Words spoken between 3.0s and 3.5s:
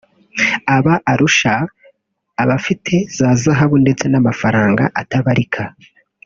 za